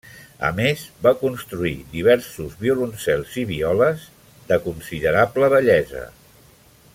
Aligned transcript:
A 0.47 0.49
més 0.59 0.85
va 1.07 1.11
construir 1.23 1.73
diversos 1.91 2.55
violoncels 2.63 3.37
i 3.43 3.45
violes 3.51 4.09
de 4.53 4.59
considerable 4.65 5.51
bellesa. 5.57 6.03